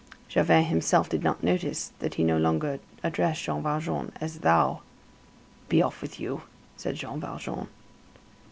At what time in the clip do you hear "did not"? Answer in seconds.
1.09-1.43